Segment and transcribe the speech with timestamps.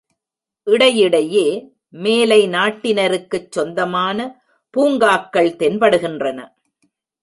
[0.67, 1.45] இடையிடையே
[1.89, 4.17] மேலை நாட்டினருக்குச் சொந்தமான
[4.73, 6.39] பூங்காக்கள் தென்படுகின்றன.